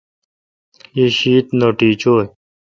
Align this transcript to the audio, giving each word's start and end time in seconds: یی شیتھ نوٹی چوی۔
یی 0.95 1.05
شیتھ 1.17 1.49
نوٹی 1.59 1.89
چوی۔ 2.01 2.25